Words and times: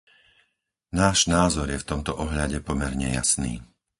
Náš 1.01 1.17
názor 1.35 1.67
je 1.69 1.77
v 1.81 1.85
tomto 1.91 2.11
ohľade 2.23 2.59
pomerne 2.69 3.07
jasný. 3.17 3.53